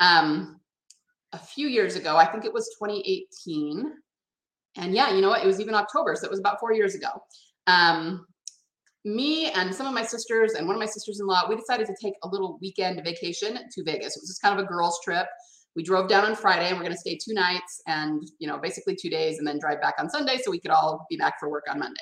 [0.00, 0.60] Um,
[1.32, 3.92] a few years ago, I think it was 2018.
[4.76, 5.42] And yeah, you know what?
[5.42, 6.14] It was even October.
[6.16, 7.08] So it was about four years ago.
[7.66, 8.26] Um,
[9.04, 12.14] me and some of my sisters and one of my sisters-in-law, we decided to take
[12.22, 14.16] a little weekend vacation to Vegas.
[14.16, 15.26] It was just kind of a girls' trip.
[15.74, 18.58] We drove down on Friday and we're going to stay two nights and, you know,
[18.58, 21.40] basically two days and then drive back on Sunday so we could all be back
[21.40, 22.00] for work on Monday.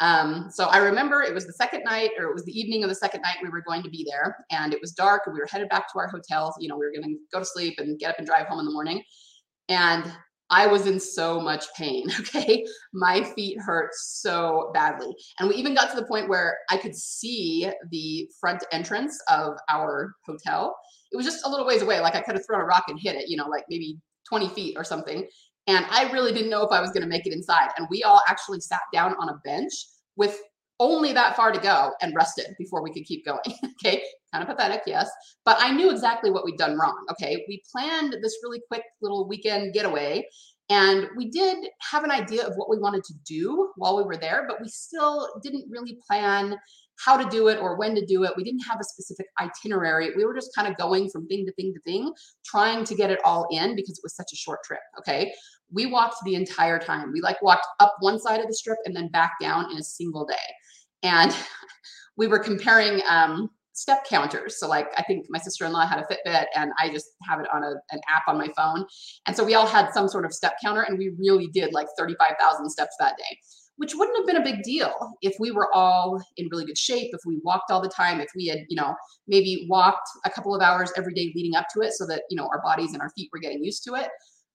[0.00, 2.88] Um, so I remember it was the second night or it was the evening of
[2.88, 5.40] the second night we were going to be there and it was dark and we
[5.40, 6.54] were headed back to our hotel.
[6.58, 8.60] You know, we were going to go to sleep and get up and drive home
[8.60, 9.02] in the morning.
[9.68, 10.12] And
[10.50, 12.06] I was in so much pain.
[12.20, 12.64] Okay.
[12.92, 15.14] My feet hurt so badly.
[15.38, 19.54] And we even got to the point where I could see the front entrance of
[19.70, 20.76] our hotel.
[21.12, 22.00] It was just a little ways away.
[22.00, 24.48] Like I could have thrown a rock and hit it, you know, like maybe 20
[24.48, 25.26] feet or something.
[25.66, 27.70] And I really didn't know if I was going to make it inside.
[27.78, 29.72] And we all actually sat down on a bench
[30.16, 30.40] with
[30.80, 33.38] only that far to go and rested before we could keep going.
[33.64, 34.02] okay,
[34.34, 35.08] kind of pathetic, yes.
[35.44, 37.06] But I knew exactly what we'd done wrong.
[37.12, 40.26] Okay, we planned this really quick little weekend getaway.
[40.70, 41.58] And we did
[41.90, 44.68] have an idea of what we wanted to do while we were there, but we
[44.68, 46.56] still didn't really plan
[47.04, 48.32] how to do it or when to do it.
[48.36, 50.12] We didn't have a specific itinerary.
[50.16, 52.12] We were just kind of going from thing to thing to thing,
[52.46, 54.80] trying to get it all in because it was such a short trip.
[54.98, 55.34] Okay.
[55.70, 57.12] We walked the entire time.
[57.12, 59.82] We like walked up one side of the strip and then back down in a
[59.82, 60.36] single day
[61.04, 61.36] and
[62.16, 64.58] we were comparing um, step counters.
[64.58, 67.62] So like I think my sister-in-law had a Fitbit and I just have it on
[67.62, 68.86] a, an app on my phone.
[69.26, 71.88] And so we all had some sort of step counter and we really did like
[71.98, 73.38] 35,000 steps that day,
[73.76, 77.10] which wouldn't have been a big deal if we were all in really good shape,
[77.12, 78.94] if we walked all the time, if we had, you know,
[79.26, 82.36] maybe walked a couple of hours every day leading up to it so that, you
[82.36, 84.08] know, our bodies and our feet were getting used to it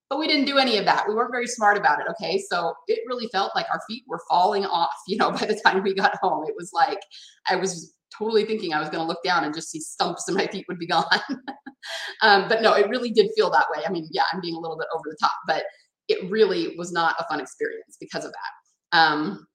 [0.10, 1.06] but we didn't do any of that.
[1.08, 2.08] We weren't very smart about it.
[2.10, 2.40] Okay.
[2.52, 5.84] So it really felt like our feet were falling off, you know, by the time
[5.84, 6.46] we got home.
[6.48, 7.00] It was like
[7.48, 10.38] I was totally thinking I was going to look down and just see stumps and
[10.38, 11.06] my feet would be gone.
[12.22, 13.84] um, but no, it really did feel that way.
[13.88, 15.64] I mean, yeah, I'm being a little bit over the top, but
[16.08, 18.98] it really was not a fun experience because of that.
[18.98, 19.48] Um,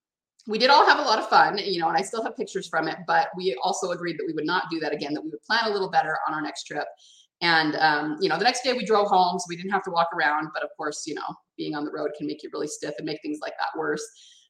[0.46, 2.68] we did all have a lot of fun, you know, and I still have pictures
[2.68, 5.31] from it, but we also agreed that we would not do that again, that we
[5.31, 6.87] would plan a little better on our next trip
[7.40, 9.90] and, um, you know, the next day we drove home, so we didn't have to
[9.90, 10.48] walk around.
[10.55, 13.07] But of course, you know, being on the road can make you really stiff and
[13.07, 14.03] make things like that worse.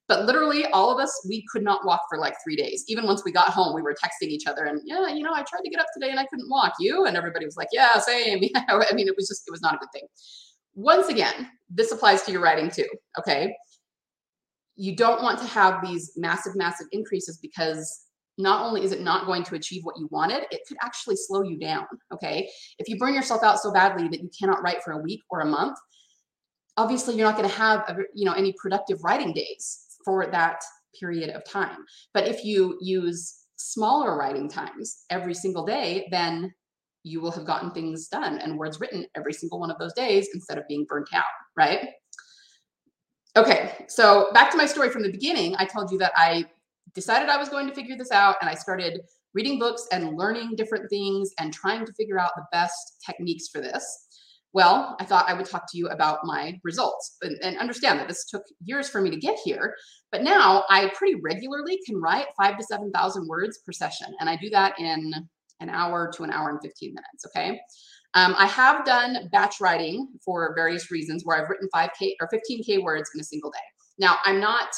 [0.06, 2.84] But literally, all of us, we could not walk for like three days.
[2.88, 5.42] Even once we got home, we were texting each other and, yeah, you know, I
[5.48, 6.74] tried to get up today and I couldn't walk.
[6.78, 7.06] You?
[7.06, 8.44] And everybody was like, yeah, same.
[8.68, 10.06] I mean, it was just, it was not a good thing.
[10.74, 12.88] Once again, this applies to your writing too.
[13.18, 13.54] Okay.
[14.76, 18.02] You don't want to have these massive, massive increases because
[18.36, 21.42] not only is it not going to achieve what you wanted, it could actually slow
[21.42, 21.86] you down.
[22.12, 22.50] Okay.
[22.78, 25.40] If you burn yourself out so badly that you cannot write for a week or
[25.40, 25.78] a month,
[26.76, 30.62] obviously you're not going to have you know any productive writing days for that
[30.98, 31.84] period of time.
[32.12, 36.52] But if you use smaller writing times every single day, then
[37.02, 40.28] you will have gotten things done and words written every single one of those days
[40.34, 41.24] instead of being burnt out,
[41.56, 41.90] right?
[43.36, 45.54] Okay, so back to my story from the beginning.
[45.58, 46.46] I told you that I
[46.94, 49.00] decided I was going to figure this out and I started
[49.34, 53.60] reading books and learning different things and trying to figure out the best techniques for
[53.60, 54.03] this.
[54.54, 58.06] Well, I thought I would talk to you about my results and, and, understand that
[58.06, 59.74] this took years for me to get here.
[60.12, 64.14] But now I pretty regularly can write five to 7,000 words per session.
[64.20, 65.12] And I do that in
[65.58, 67.26] an hour to an hour and 15 minutes.
[67.26, 67.60] Okay.
[68.14, 72.80] Um, I have done batch writing for various reasons where I've written 5K or 15K
[72.80, 73.58] words in a single day.
[73.98, 74.68] Now, I'm not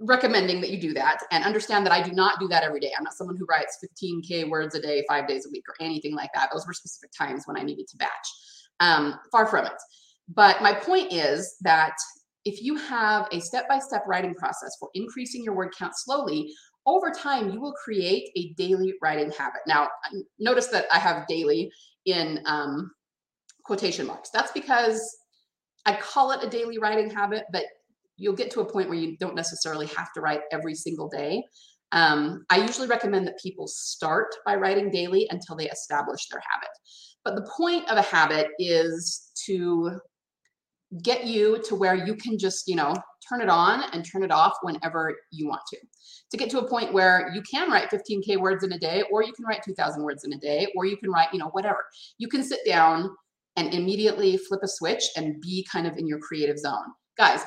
[0.00, 2.92] recommending that you do that and understand that I do not do that every day.
[2.96, 6.14] I'm not someone who writes 15K words a day, five days a week, or anything
[6.14, 6.50] like that.
[6.52, 8.28] Those were specific times when I needed to batch.
[8.80, 9.72] Um, far from it.
[10.28, 11.94] But my point is that
[12.44, 16.52] if you have a step by step writing process for increasing your word count slowly,
[16.86, 19.60] over time you will create a daily writing habit.
[19.66, 19.88] Now,
[20.38, 21.70] notice that I have daily
[22.04, 22.90] in um,
[23.64, 24.30] quotation marks.
[24.30, 25.16] That's because
[25.86, 27.64] I call it a daily writing habit, but
[28.16, 31.42] you'll get to a point where you don't necessarily have to write every single day.
[31.92, 36.68] Um, I usually recommend that people start by writing daily until they establish their habit.
[37.24, 39.98] But the point of a habit is to
[41.02, 42.94] get you to where you can just, you know,
[43.26, 45.78] turn it on and turn it off whenever you want to.
[46.30, 49.22] To get to a point where you can write 15K words in a day, or
[49.24, 51.84] you can write 2,000 words in a day, or you can write, you know, whatever.
[52.18, 53.10] You can sit down
[53.56, 56.92] and immediately flip a switch and be kind of in your creative zone.
[57.16, 57.40] Guys,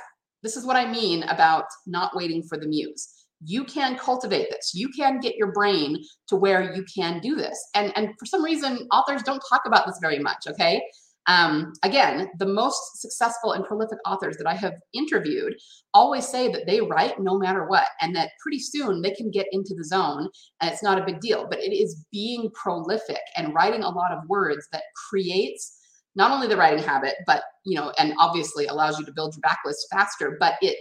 [0.43, 3.25] this is what I mean about not waiting for the muse.
[3.43, 4.71] You can cultivate this.
[4.73, 7.57] You can get your brain to where you can do this.
[7.75, 10.81] And, and for some reason, authors don't talk about this very much, okay?
[11.27, 15.55] Um, again, the most successful and prolific authors that I have interviewed
[15.93, 19.47] always say that they write no matter what, and that pretty soon they can get
[19.51, 20.29] into the zone
[20.61, 21.45] and it's not a big deal.
[21.49, 25.77] But it is being prolific and writing a lot of words that creates
[26.15, 29.41] not only the writing habit, but you know, and obviously allows you to build your
[29.41, 30.77] backlist faster, but it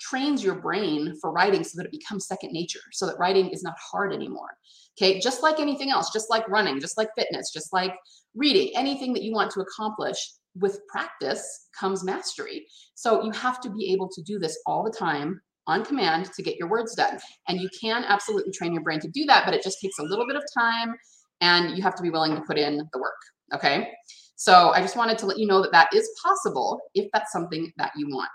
[0.00, 3.62] trains your brain for writing so that it becomes second nature, so that writing is
[3.62, 4.56] not hard anymore.
[5.00, 7.94] Okay, just like anything else, just like running, just like fitness, just like
[8.34, 10.16] reading, anything that you want to accomplish
[10.58, 12.66] with practice comes mastery.
[12.94, 16.42] So you have to be able to do this all the time on command to
[16.42, 17.18] get your words done.
[17.48, 20.02] And you can absolutely train your brain to do that, but it just takes a
[20.02, 20.94] little bit of time
[21.40, 23.14] and you have to be willing to put in the work.
[23.54, 23.88] Okay.
[24.36, 27.72] So I just wanted to let you know that that is possible if that's something
[27.76, 28.30] that you want.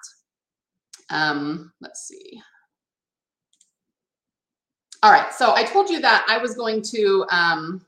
[1.09, 2.41] Um, let's see.
[5.03, 7.85] All right, so I told you that I was going to um,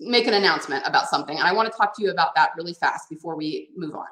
[0.00, 2.74] make an announcement about something, and I want to talk to you about that really
[2.74, 4.06] fast before we move on.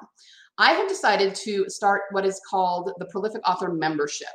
[0.57, 4.27] I have decided to start what is called the Prolific Author Membership.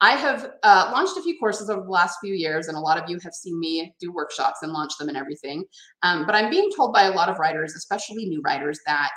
[0.00, 3.02] I have uh, launched a few courses over the last few years, and a lot
[3.02, 5.64] of you have seen me do workshops and launch them and everything.
[6.02, 9.12] Um, but I'm being told by a lot of writers, especially new writers, that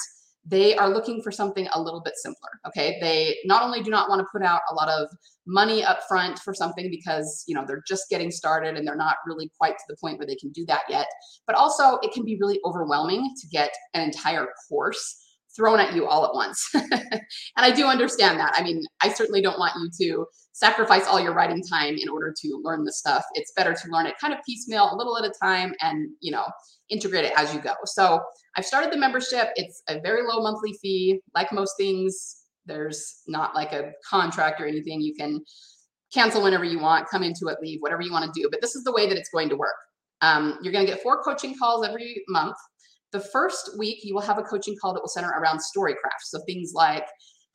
[0.46, 2.50] they are looking for something a little bit simpler.
[2.68, 2.98] Okay.
[3.02, 5.08] They not only do not want to put out a lot of
[5.46, 9.18] money up front for something because you know they're just getting started and they're not
[9.26, 11.08] really quite to the point where they can do that yet,
[11.46, 15.29] but also it can be really overwhelming to get an entire course
[15.60, 16.66] thrown at you all at once.
[16.74, 17.22] and
[17.58, 18.54] I do understand that.
[18.56, 22.34] I mean, I certainly don't want you to sacrifice all your writing time in order
[22.42, 23.26] to learn the stuff.
[23.34, 26.32] It's better to learn it kind of piecemeal, a little at a time, and you
[26.32, 26.46] know,
[26.90, 27.74] integrate it as you go.
[27.84, 28.22] So
[28.56, 29.50] I've started the membership.
[29.56, 31.20] It's a very low monthly fee.
[31.36, 35.02] Like most things, there's not like a contract or anything.
[35.02, 35.42] You can
[36.14, 38.48] cancel whenever you want, come into it, leave, whatever you want to do.
[38.50, 39.76] But this is the way that it's going to work.
[40.22, 42.56] Um, you're going to get four coaching calls every month.
[43.12, 46.22] The first week, you will have a coaching call that will center around storycraft.
[46.24, 47.06] So things like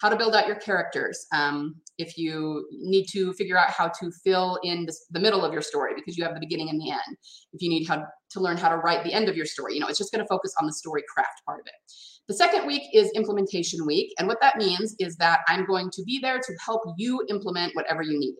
[0.01, 1.27] how to build out your characters.
[1.33, 5.53] Um, if you need to figure out how to fill in the, the, middle of
[5.53, 7.17] your story because you have the beginning and the end.
[7.53, 9.81] If you need how to learn how to write the end of your story, you
[9.81, 11.93] know, it's just going to focus on the story craft part of it.
[12.27, 14.12] The second week is implementation week.
[14.19, 17.77] And what that means is that I'm going to be there to help you implement
[17.77, 18.35] whatever you need.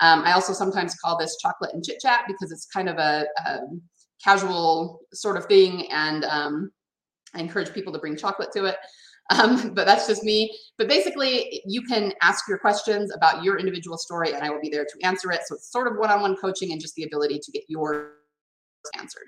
[0.00, 3.26] Um, I also sometimes call this chocolate and chit chat because it's kind of a,
[3.46, 3.58] a
[4.22, 5.90] casual sort of thing.
[5.90, 6.72] And um,
[7.34, 8.76] I encourage people to bring chocolate to it.
[9.30, 10.58] Um, but that's just me.
[10.78, 14.70] But basically, you can ask your questions about your individual story, and I will be
[14.70, 15.40] there to answer it.
[15.44, 18.12] So it's sort of one on one coaching and just the ability to get your
[18.98, 19.26] answered.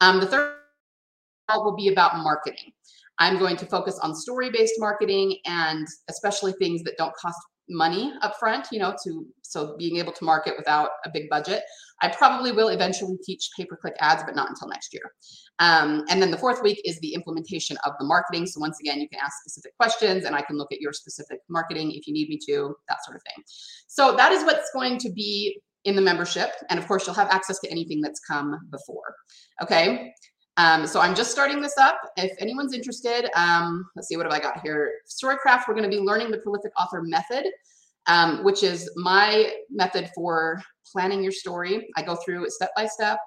[0.00, 0.54] Um, the third
[1.48, 2.72] will be about marketing.
[3.18, 8.12] I'm going to focus on story based marketing and especially things that don't cost money
[8.22, 11.62] up front, you know, to so being able to market without a big budget.
[12.02, 15.02] I probably will eventually teach pay per click ads, but not until next year.
[15.60, 18.46] Um, and then the fourth week is the implementation of the marketing.
[18.46, 21.38] So once again, you can ask specific questions and I can look at your specific
[21.48, 23.44] marketing if you need me to, that sort of thing.
[23.86, 26.50] So that is what's going to be in the membership.
[26.70, 29.14] And of course, you'll have access to anything that's come before.
[29.62, 30.12] Okay.
[30.56, 32.00] Um, so I'm just starting this up.
[32.16, 34.92] If anyone's interested, um, let's see, what have I got here?
[35.08, 37.46] Storycraft, we're going to be learning the prolific author method,
[38.06, 41.88] um, which is my method for planning your story.
[41.96, 43.18] I go through it step by step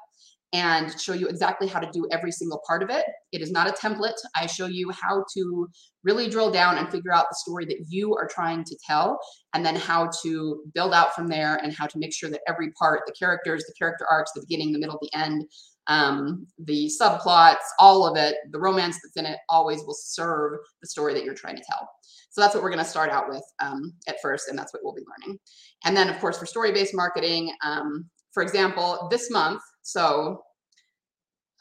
[0.54, 3.04] and show you exactly how to do every single part of it.
[3.34, 4.16] It is not a template.
[4.34, 5.68] I show you how to
[6.06, 9.20] really drill down and figure out the story that you are trying to tell,
[9.54, 12.72] and then how to build out from there and how to make sure that every
[12.80, 15.44] part, the characters, the character arcs, the beginning, the middle, the end,
[15.88, 20.88] um, the subplots, all of it, the romance that's in it always will serve the
[20.88, 21.90] story that you're trying to tell.
[22.30, 24.84] So that's what we're going to start out with um, at first, and that's what
[24.84, 25.40] we'll be learning.
[25.86, 30.44] And then, of course, for story-based marketing, um, for example, this month, so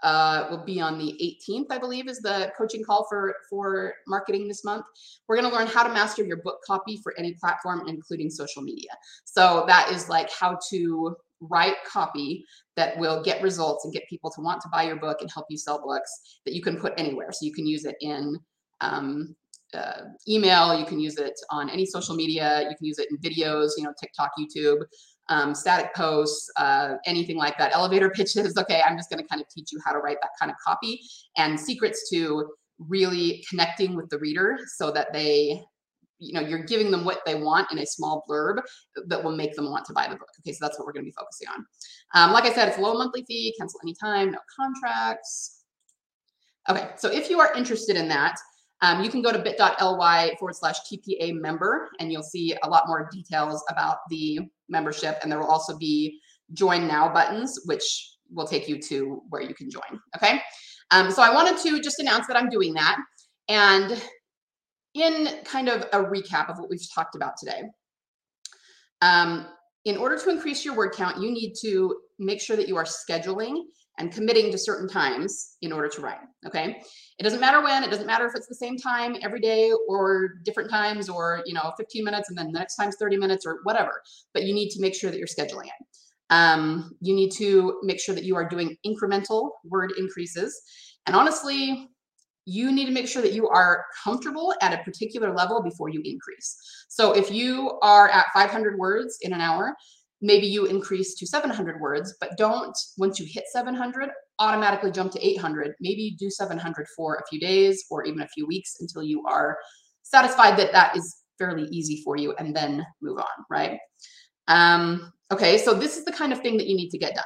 [0.03, 4.47] uh, will be on the 18th, I believe, is the coaching call for for marketing
[4.47, 4.85] this month.
[5.27, 8.62] We're going to learn how to master your book copy for any platform, including social
[8.62, 8.91] media.
[9.24, 12.45] So that is like how to write copy
[12.76, 15.47] that will get results and get people to want to buy your book and help
[15.49, 17.30] you sell books that you can put anywhere.
[17.32, 18.39] So you can use it in
[18.80, 19.34] um,
[19.74, 23.18] uh, email, you can use it on any social media, you can use it in
[23.18, 24.82] videos, you know, TikTok, YouTube,
[25.28, 28.55] um, static posts, uh, anything like that, elevator pitches.
[28.66, 30.57] Okay, I'm just going to kind of teach you how to write that kind of
[30.64, 31.01] copy
[31.37, 35.61] and secrets to really connecting with the reader so that they
[36.18, 38.60] you know you're giving them what they want in a small blurb
[39.06, 41.04] that will make them want to buy the book okay so that's what we're going
[41.04, 41.64] to be focusing on
[42.14, 45.64] um, like i said it's low monthly fee cancel anytime no contracts
[46.68, 48.36] okay so if you are interested in that
[48.82, 52.84] um, you can go to bit.ly forward slash TPA member and you'll see a lot
[52.86, 55.18] more details about the membership.
[55.22, 56.20] And there will also be
[56.52, 60.00] join now buttons, which will take you to where you can join.
[60.16, 60.40] Okay.
[60.90, 62.98] Um, so I wanted to just announce that I'm doing that.
[63.48, 64.02] And
[64.97, 67.62] in kind of a recap of what we've talked about today,
[69.03, 69.47] um,
[69.84, 72.84] in order to increase your word count, you need to make sure that you are
[72.84, 73.62] scheduling
[73.99, 76.18] and committing to certain times in order to write.
[76.47, 76.82] Okay.
[77.18, 80.34] It doesn't matter when, it doesn't matter if it's the same time every day or
[80.44, 83.61] different times or, you know, 15 minutes and then the next time's 30 minutes or
[83.62, 84.03] whatever,
[84.34, 85.86] but you need to make sure that you're scheduling it.
[86.28, 90.61] Um, you need to make sure that you are doing incremental word increases.
[91.07, 91.88] And honestly,
[92.47, 96.01] you need to make sure that you are comfortable at a particular level before you
[96.05, 96.57] increase.
[96.88, 99.74] So if you are at 500 words in an hour,
[100.22, 105.26] maybe you increase to 700 words, but don't, once you hit 700, automatically jump to
[105.26, 105.74] 800.
[105.80, 109.59] Maybe do 700 for a few days or even a few weeks until you are
[110.03, 113.78] satisfied that that is fairly easy for you and then move on, right?
[114.49, 117.24] Um, okay, so this is the kind of thing that you need to get done.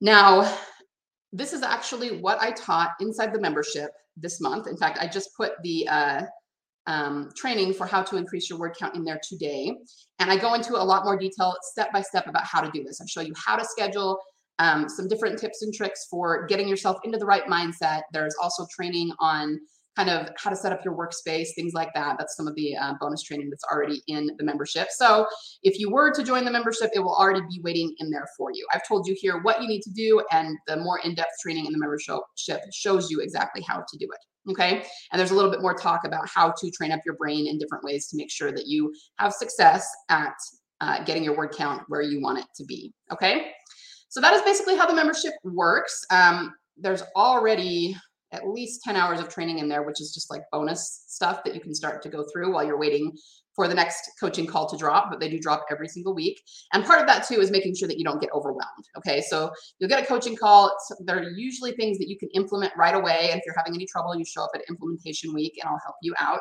[0.00, 0.58] Now,
[1.32, 4.66] this is actually what I taught inside the membership this month.
[4.66, 6.22] In fact, I just put the uh,
[6.86, 9.72] um, training for how to increase your word count in there today.
[10.18, 12.84] And I go into a lot more detail step by step about how to do
[12.84, 13.00] this.
[13.00, 14.18] I show you how to schedule,
[14.58, 18.02] um, some different tips and tricks for getting yourself into the right mindset.
[18.12, 19.58] There's also training on
[19.96, 22.16] kind of how to set up your workspace, things like that.
[22.18, 24.88] That's some of the uh, bonus training that's already in the membership.
[24.90, 25.26] So
[25.62, 28.50] if you were to join the membership, it will already be waiting in there for
[28.52, 28.66] you.
[28.72, 31.66] I've told you here what you need to do, and the more in depth training
[31.66, 32.20] in the membership
[32.72, 34.50] shows you exactly how to do it.
[34.50, 34.84] Okay.
[35.12, 37.58] And there's a little bit more talk about how to train up your brain in
[37.58, 40.34] different ways to make sure that you have success at
[40.80, 42.92] uh, getting your word count where you want it to be.
[43.12, 43.52] Okay.
[44.08, 46.04] So that is basically how the membership works.
[46.10, 47.96] Um, there's already
[48.32, 51.54] at least 10 hours of training in there, which is just like bonus stuff that
[51.54, 53.12] you can start to go through while you're waiting
[53.54, 56.42] for the next coaching call to drop, but they do drop every single week.
[56.72, 58.86] And part of that too is making sure that you don't get overwhelmed.
[58.96, 59.20] Okay.
[59.20, 60.74] So you'll get a coaching call.
[61.00, 63.28] There are usually things that you can implement right away.
[63.30, 65.96] And if you're having any trouble, you show up at implementation week and I'll help
[66.02, 66.40] you out.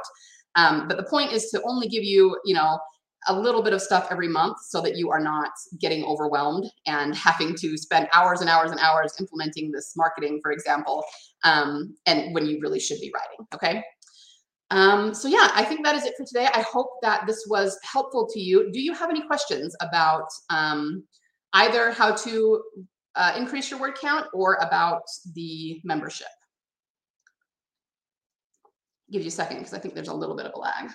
[0.56, 2.80] Um, but the point is to only give you, you know,
[3.28, 7.16] a little bit of stuff every month so that you are not getting overwhelmed and
[7.16, 11.04] having to spend hours and hours and hours implementing this marketing, for example,
[11.44, 13.46] um, and when you really should be writing.
[13.54, 13.84] Okay.
[14.72, 16.48] Um, so yeah, I think that is it for today.
[16.54, 18.72] I hope that this was helpful to you.
[18.72, 21.04] Do you have any questions about um,
[21.54, 22.64] either how to
[23.16, 25.04] uh, increase your word count or about
[25.36, 26.28] the membership?
[29.12, 30.92] Give you a second because I think there's a little bit of a lag.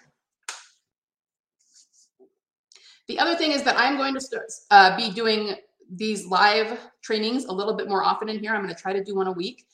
[3.08, 5.54] The other thing is that I'm going to start, uh, be doing
[5.90, 8.52] these live trainings a little bit more often in here.
[8.52, 9.64] I'm going to try to do one a week.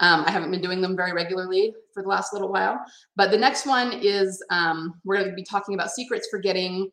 [0.00, 2.80] Um, I haven't been doing them very regularly for the last little while.
[3.16, 6.90] But the next one is um, we're going to be talking about secrets for getting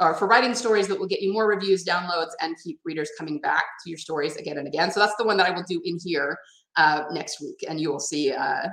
[0.00, 3.40] or for writing stories that will get you more reviews, downloads, and keep readers coming
[3.40, 4.90] back to your stories again and again.
[4.92, 6.36] So that's the one that I will do in here
[6.76, 8.68] uh, next week, and you will see uh,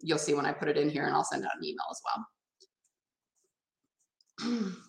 [0.00, 2.02] you'll see when I put it in here, and I'll send out an email as
[4.50, 4.72] well.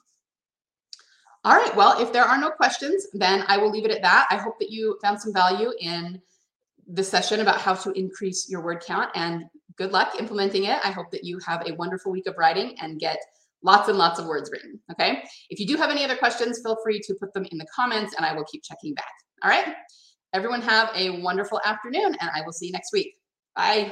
[1.50, 1.76] All right.
[1.76, 4.28] Well, if there are no questions, then I will leave it at that.
[4.30, 6.22] I hope that you found some value in
[6.88, 9.46] the session about how to increase your word count and
[9.76, 10.78] good luck implementing it.
[10.84, 13.18] I hope that you have a wonderful week of writing and get
[13.64, 14.80] lots and lots of words written.
[14.92, 15.24] Okay.
[15.50, 18.14] If you do have any other questions, feel free to put them in the comments
[18.16, 19.12] and I will keep checking back.
[19.44, 19.74] All right.
[20.34, 23.16] Everyone have a wonderful afternoon, and I will see you next week.
[23.56, 23.92] Bye.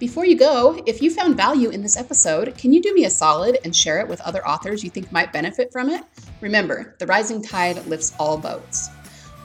[0.00, 3.10] Before you go, if you found value in this episode, can you do me a
[3.10, 6.02] solid and share it with other authors you think might benefit from it?
[6.40, 8.88] Remember, the rising tide lifts all boats.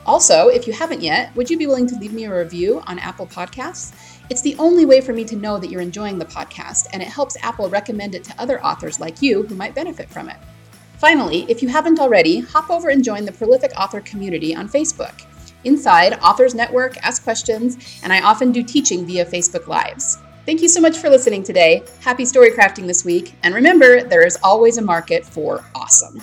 [0.06, 3.00] Also, if you haven't yet, would you be willing to leave me a review on
[3.00, 3.94] Apple Podcasts?
[4.30, 7.10] It's the only way for me to know that you're enjoying the podcast, and it
[7.10, 10.38] helps Apple recommend it to other authors like you who might benefit from it.
[11.00, 15.26] Finally, if you haven't already, hop over and join the Prolific Author community on Facebook.
[15.66, 20.18] Inside, Authors Network ask questions, and I often do teaching via Facebook Lives.
[20.46, 21.84] Thank you so much for listening today.
[22.02, 23.34] Happy story crafting this week.
[23.42, 26.22] And remember, there is always a market for awesome.